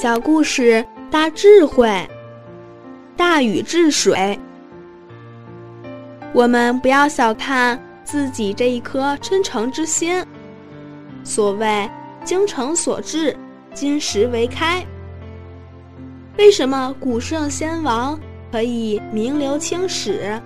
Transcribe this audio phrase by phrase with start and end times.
[0.00, 1.90] 小故事大智慧，
[3.16, 4.38] 大禹治水。
[6.32, 10.24] 我们不要小看自己这一颗真诚之心。
[11.24, 11.90] 所谓
[12.22, 13.36] 精诚所至，
[13.74, 14.86] 金石为开。
[16.36, 18.16] 为什么古圣先王
[18.52, 20.40] 可以名留青史、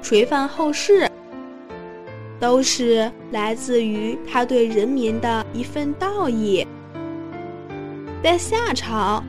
[0.00, 1.06] 垂范后世？
[2.40, 6.66] 都是来自于他对人民的一份道义。
[8.22, 9.22] 在夏朝，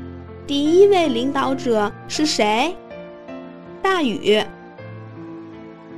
[0.47, 2.75] 第一位领导者是谁？
[3.79, 4.43] 大禹。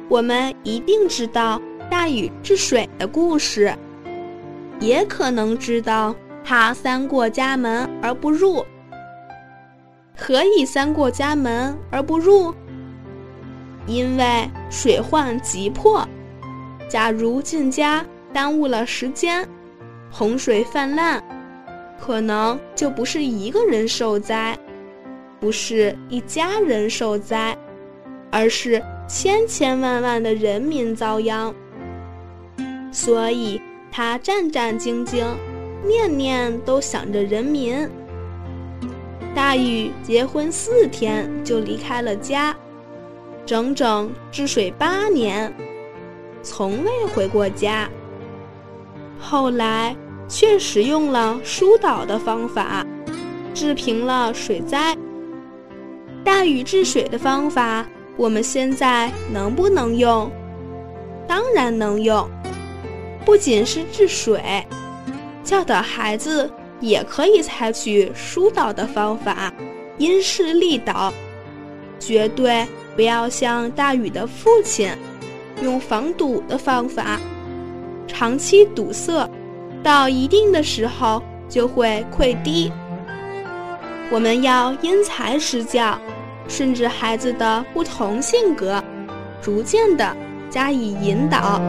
[0.09, 3.73] 我们一定知道大禹治水的故事，
[4.81, 8.65] 也可能知道他三过家门而不入。
[10.17, 12.53] 何以三过家门而不入？
[13.87, 16.05] 因为水患急迫。
[16.89, 19.47] 假如进家耽误了时间，
[20.11, 21.23] 洪水泛滥，
[21.99, 24.57] 可能就不是一个人受灾，
[25.39, 27.57] 不是一家人受灾，
[28.31, 31.53] 而是千千万万的人民遭殃。
[32.91, 35.25] 所以他战战兢兢，
[35.85, 37.87] 念念都想着人民。
[39.35, 42.55] 大禹结婚四天就离开了家，
[43.45, 45.53] 整整治水八年。
[46.41, 47.89] 从未回过家。
[49.19, 49.95] 后来
[50.29, 52.85] 却使用了疏导的方法，
[53.53, 54.95] 治平了水灾。
[56.23, 57.85] 大禹治水的方法，
[58.15, 60.31] 我们现在能不能用？
[61.27, 62.29] 当然能用。
[63.25, 64.63] 不仅是治水，
[65.43, 69.53] 教导孩子也可以采取疏导的方法，
[69.97, 71.13] 因势利导，
[71.99, 74.91] 绝对不要像大禹的父亲。
[75.61, 77.19] 用防堵的方法，
[78.07, 79.29] 长期堵塞，
[79.83, 82.71] 到一定的时候就会溃堤。
[84.11, 85.97] 我们要因材施教，
[86.47, 88.83] 顺着孩子的不同性格，
[89.41, 90.15] 逐渐的
[90.49, 91.61] 加以引导。